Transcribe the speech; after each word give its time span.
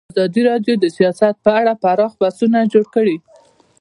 ازادي 0.11 0.41
راډیو 0.49 0.73
د 0.79 0.85
سیاست 0.97 1.35
په 1.45 1.51
اړه 1.59 1.73
پراخ 1.83 2.11
بحثونه 2.21 2.57
جوړ 2.73 2.85
کړي. 2.95 3.15